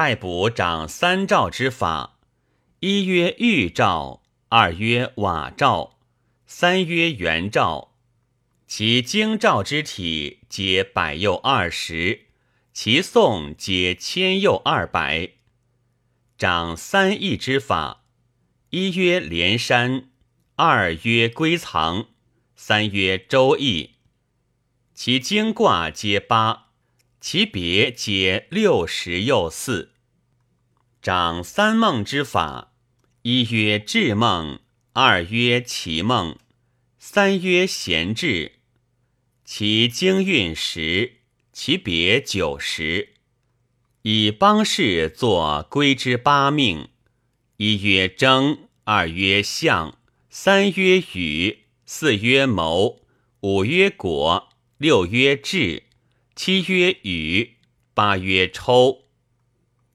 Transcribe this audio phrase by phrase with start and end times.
[0.00, 2.20] 太卜掌三兆之法：
[2.78, 5.98] 一曰玉兆，二曰瓦兆，
[6.46, 7.96] 三曰元兆。
[8.68, 12.26] 其经兆之体皆百又二十，
[12.72, 15.30] 其颂皆千又二百。
[16.36, 18.04] 掌三义之法：
[18.70, 20.10] 一曰连山，
[20.54, 22.06] 二曰归藏，
[22.54, 23.96] 三曰周易。
[24.94, 26.67] 其经卦皆八。
[27.20, 29.90] 其别皆六十又四，
[31.02, 32.72] 掌三梦之法：
[33.22, 34.60] 一曰智梦，
[34.92, 36.38] 二曰奇梦，
[36.96, 38.52] 三曰闲志。
[39.44, 41.16] 其经运十，
[41.52, 43.14] 其别九十。
[44.02, 46.88] 以邦氏作归之八命：
[47.56, 49.98] 一曰征，二曰象，
[50.30, 53.00] 三曰羽，四曰谋，
[53.40, 55.87] 五曰果，六曰智。
[56.40, 57.56] 七曰禹，
[57.94, 59.06] 八曰抽。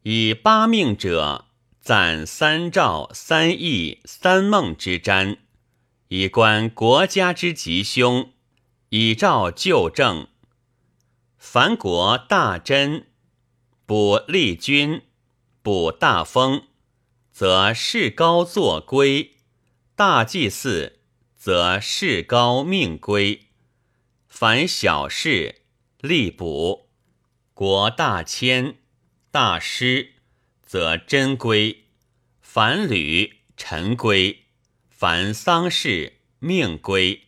[0.02, 1.46] 以八命者，
[1.80, 5.38] 赞三兆、三易、三梦之占，
[6.10, 8.34] 以观国家之吉凶，
[8.90, 10.28] 以照旧政。
[11.38, 13.08] 凡国大贞，
[13.86, 15.04] 补立君，
[15.62, 16.64] 补大风，
[17.32, 19.38] 则事高作归；
[19.96, 21.00] 大祭祀，
[21.38, 23.48] 则事高命归。
[24.28, 25.63] 凡小事。
[26.04, 26.90] 力补，
[27.54, 28.76] 国大迁，
[29.32, 30.16] 大失，
[30.62, 31.86] 则贞归；
[32.42, 34.40] 凡旅，臣归；
[34.90, 37.28] 凡丧事，命归。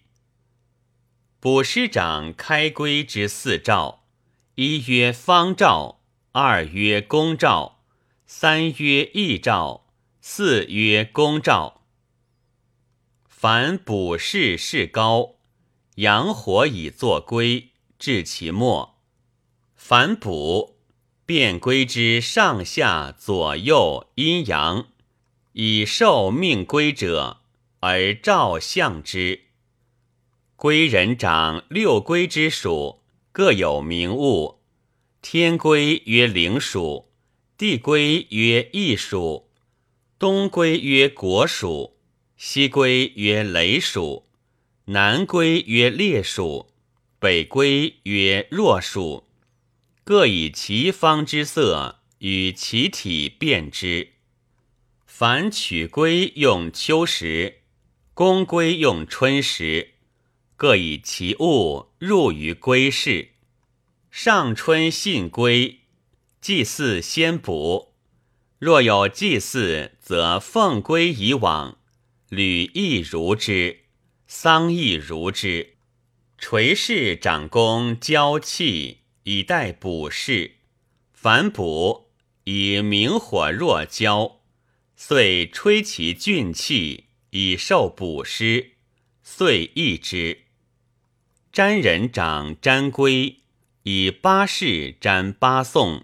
[1.39, 4.03] 卜师长开归之四兆：
[4.55, 6.01] 一曰方兆，
[6.33, 7.81] 二曰公兆，
[8.27, 9.87] 三曰义兆，
[10.19, 11.85] 四曰公兆。
[13.25, 15.35] 凡卜事事高，
[15.95, 17.71] 阳火以作归。
[17.97, 18.97] 至其末，
[19.75, 20.75] 反补
[21.25, 24.87] 便归之上下左右阴阳，
[25.53, 27.41] 以受命归者，
[27.79, 29.41] 而照相之。
[30.55, 33.01] 归人长六归之属，
[33.31, 34.59] 各有名物。
[35.21, 37.11] 天归曰灵属，
[37.57, 39.49] 地归曰义属，
[40.19, 41.97] 东归曰国属，
[42.37, 44.27] 西归曰雷属，
[44.85, 46.69] 南归曰烈属。
[47.17, 49.27] 北归曰若数，
[50.03, 54.09] 各以其方之色与其体变之。
[55.05, 57.61] 凡取归用秋时，
[58.13, 59.93] 公归用春时，
[60.57, 63.29] 各以其物入于归室。
[64.11, 65.79] 上春信归，
[66.41, 67.95] 祭祀先卜。
[68.59, 71.77] 若有祭祀，则奉归以往，
[72.29, 73.85] 履亦如之，
[74.27, 75.74] 丧亦如之。
[76.37, 80.57] 垂氏长公交气以待补事，
[81.13, 82.09] 反补
[82.43, 84.41] 以明火若交，
[84.95, 88.73] 遂吹其俊气以受补师，
[89.23, 90.43] 遂易之。
[91.51, 93.39] 占人长占龟，
[93.83, 96.03] 以八事占八宋，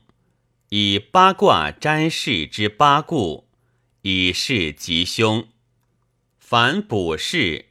[0.69, 3.50] 以八卦占事之八故，
[4.02, 5.48] 以示吉凶。
[6.40, 7.66] 凡补事，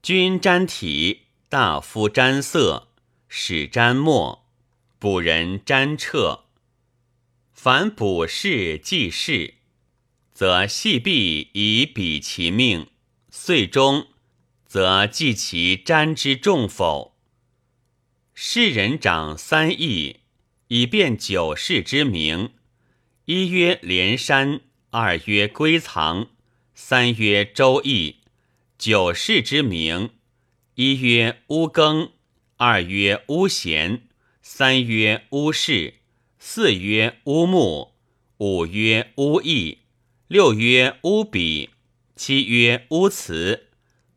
[0.00, 1.27] 均占体。
[1.50, 2.88] 大夫沾色，
[3.26, 4.46] 使沾墨，
[4.98, 6.44] 卜人沾彻。
[7.54, 9.54] 凡卜事记事，
[10.34, 12.88] 则系必以比其命；
[13.30, 14.08] 岁终，
[14.66, 17.16] 则记其沾之重否。
[18.34, 20.20] 世人长三义，
[20.66, 22.52] 以便九世之名：
[23.24, 24.60] 一曰连山，
[24.90, 26.28] 二曰归藏，
[26.74, 28.16] 三曰周易。
[28.76, 30.10] 九世之名。
[30.80, 32.12] 一曰乌庚，
[32.56, 34.02] 二曰乌咸，
[34.40, 35.94] 三曰乌氏，
[36.38, 37.94] 四曰乌木，
[38.36, 39.78] 五曰乌义，
[40.28, 41.70] 六曰乌比，
[42.14, 43.70] 七曰乌辞，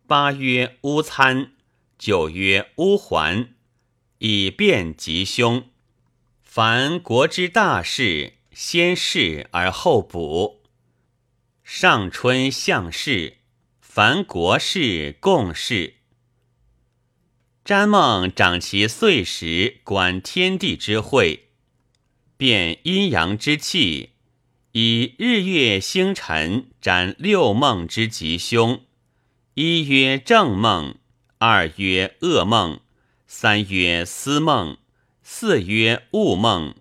[0.05, 1.53] 八曰乌参，
[1.97, 3.55] 九曰乌环，
[4.19, 5.67] 以辨吉凶。
[6.43, 10.61] 凡国之大事，先事而后补。
[11.63, 13.37] 上春相事，
[13.79, 16.00] 凡国事共事。
[17.71, 21.47] 山梦长其岁时，观天地之会，
[22.35, 24.09] 辨阴阳之气，
[24.73, 28.81] 以日月星辰占六梦之吉凶。
[29.53, 30.95] 一曰正梦，
[31.37, 32.81] 二曰噩梦，
[33.25, 34.75] 三曰思梦，
[35.23, 36.75] 四曰悟梦，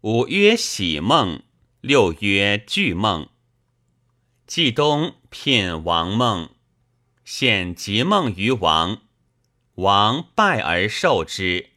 [0.00, 1.42] 五曰喜梦，
[1.82, 3.28] 六曰惧梦。
[4.46, 6.48] 季冬聘王梦，
[7.26, 9.02] 献吉梦于王。
[9.80, 11.70] 王拜而受之，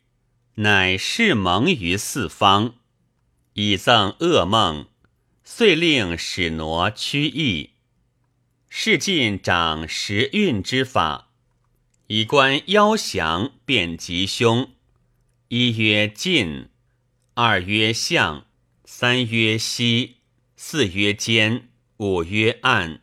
[0.56, 2.74] 乃释蒙于四方，
[3.54, 4.88] 以赠噩梦，
[5.46, 7.70] 遂令使挪趋邑。
[8.68, 11.30] 是尽掌时运之法，
[12.08, 14.72] 以观腰详辨吉凶。
[15.48, 16.68] 一曰进，
[17.36, 18.46] 二曰相，
[18.84, 20.18] 三曰西，
[20.58, 23.00] 四曰间，五曰暗，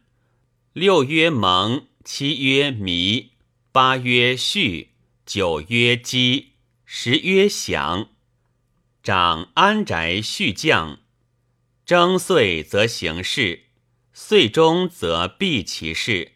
[0.75, 3.31] 六曰蒙，七曰迷，
[3.73, 4.89] 八曰序，
[5.32, 6.55] 九曰基，
[6.85, 8.09] 十曰祥。
[9.00, 10.99] 长安宅序将，
[11.87, 13.67] 征岁则行事。
[14.12, 16.32] 岁终则毕其事。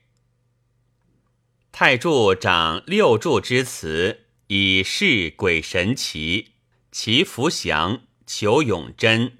[1.72, 6.52] 太柱掌六柱之辞，以示鬼神奇，
[6.92, 9.38] 其福祥，求永贞。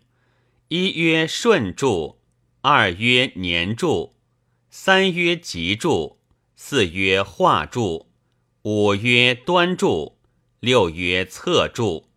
[0.67, 2.21] 一曰顺柱，
[2.63, 4.17] 二曰年柱，
[4.69, 6.19] 三曰吉柱，
[6.57, 8.11] 四曰化柱，
[8.67, 10.17] 五曰端柱，
[10.59, 12.09] 六曰侧柱。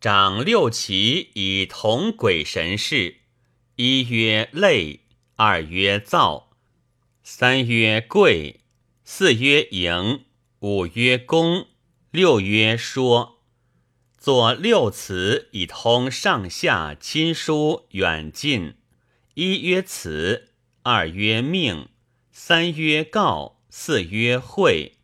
[0.00, 3.16] 掌六旗以同鬼神事。
[3.76, 5.00] 一曰类。
[5.36, 6.52] 二曰造，
[7.22, 8.60] 三曰贵，
[9.04, 10.24] 四曰盈，
[10.60, 11.66] 五曰公，
[12.10, 13.42] 六曰说。
[14.16, 18.76] 作六辞以通上下亲疏远近。
[19.34, 20.54] 一曰辞，
[20.84, 21.90] 二曰命，
[22.32, 24.99] 三曰告，四曰会，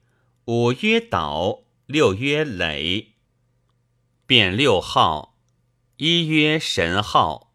[0.48, 3.14] 五曰导，六曰累。
[4.28, 5.40] 变六号：
[5.96, 7.52] 一曰神号，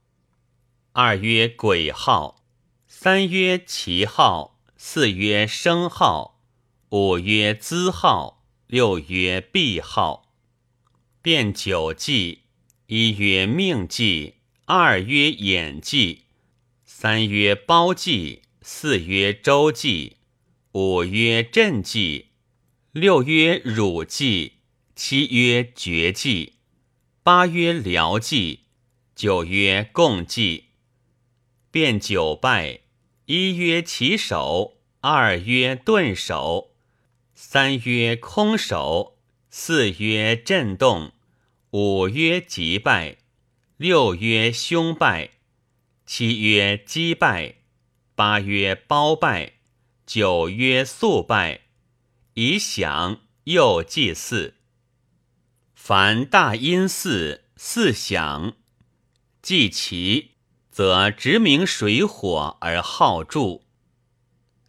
[0.92, 2.44] 二曰鬼号。
[2.90, 6.42] 三曰奇号，四曰生号，
[6.90, 10.34] 五曰资号，六曰必号。
[11.22, 12.42] 变九计：
[12.88, 14.36] 一曰命计，
[14.66, 16.26] 二曰眼计，
[16.84, 20.18] 三曰包计，四曰周计，
[20.74, 22.31] 五曰镇计，
[22.94, 24.56] 六曰汝计，
[24.96, 26.56] 七曰绝计，
[27.24, 28.66] 八曰疗计，
[29.16, 30.66] 九曰共计。
[31.72, 32.82] 变九拜。
[33.28, 36.72] 一曰起手，二曰顿手，
[37.34, 39.18] 三曰空手，
[39.50, 41.14] 四曰震动，
[41.70, 43.16] 五曰急败，
[43.78, 45.30] 六曰凶败，
[46.06, 47.56] 七曰击败，
[48.16, 49.54] 八曰包败，
[50.06, 51.62] 九曰速败。
[52.34, 54.56] 以享又祭祀。
[55.74, 58.56] 凡大阴寺四享，
[59.42, 60.32] 祭其。
[60.72, 63.66] 则直明水火而好助，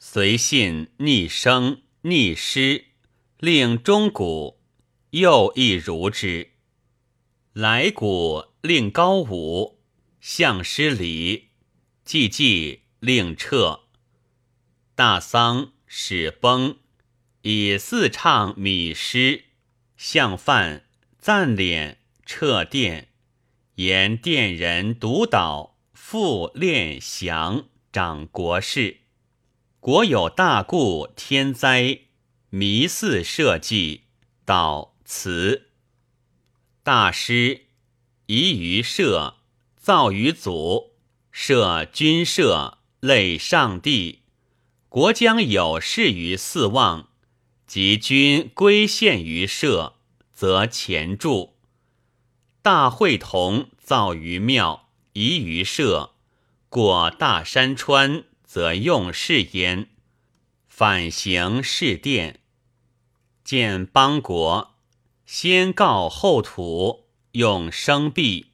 [0.00, 2.86] 随信逆生逆失，
[3.38, 4.60] 令钟鼓
[5.10, 6.54] 又亦如之。
[7.52, 9.80] 来鼓令高舞，
[10.20, 11.50] 相失礼，
[12.04, 13.82] 祭祭令撤。
[14.96, 16.78] 大丧始崩，
[17.42, 19.44] 以四唱米诗，
[19.96, 20.84] 向范
[21.18, 21.96] 赞敛
[22.26, 23.08] 撤殿，
[23.76, 25.72] 言殿人独导。
[25.94, 28.98] 复练祥掌国事，
[29.80, 32.00] 国有大故天灾，
[32.50, 34.02] 弥四社稷，
[34.44, 35.70] 道慈。
[36.82, 37.68] 大师
[38.26, 39.36] 宜于社，
[39.78, 40.96] 造于祖，
[41.30, 44.24] 设君社累上帝。
[44.90, 47.08] 国将有事于四望，
[47.72, 49.94] 及君归献于社，
[50.30, 51.54] 则前助。
[52.60, 54.90] 大会同造于庙。
[55.14, 56.10] 移于社，
[56.68, 59.88] 过大山川，则用事焉。
[60.68, 62.40] 反行事殿，
[63.42, 64.74] 见邦国，
[65.24, 68.48] 先告后土，用生币。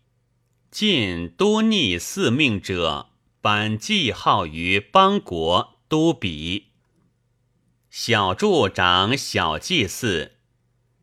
[0.71, 3.09] 晋都逆四命者，
[3.41, 6.68] 颁记号于邦国都比。
[8.01, 10.37] 小柱长小祭祀，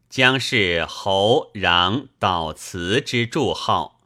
[0.09, 3.99] 将是侯攘导祠之柱号。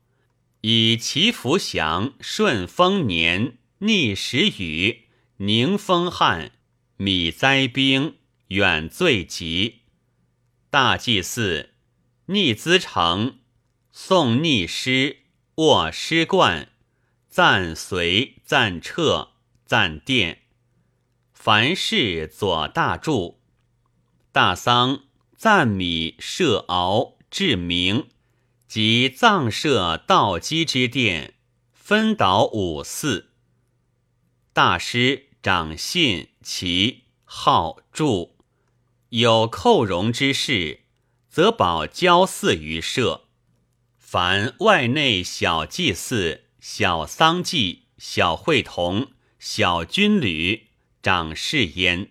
[0.61, 5.03] 以祈福祥顺丰年逆时雨
[5.37, 6.51] 宁风旱
[6.97, 8.15] 米灾兵
[8.47, 9.81] 远罪疾
[10.71, 11.75] 大祭祀
[12.25, 13.37] 逆资成
[13.91, 15.17] 送逆诗
[15.57, 16.69] 卧诗冠
[17.29, 20.39] 赞随赞撤赞殿
[21.41, 23.39] 凡事左大柱
[24.33, 25.03] 大丧
[25.37, 28.09] 赞米设敖至明。
[28.67, 31.35] 即藏设道基之殿，
[31.71, 33.31] 分导五寺。
[34.51, 38.35] 大师长信其号柱，
[39.07, 40.81] 有寇戎之事，
[41.29, 43.29] 则保交祀于社。
[43.97, 50.68] 凡外内小祭祀、小丧祭、小会同、小军旅，
[51.01, 52.09] 掌事焉。